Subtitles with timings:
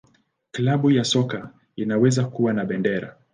[0.51, 3.15] Klabu ya soka inaweza kuwa na bendera.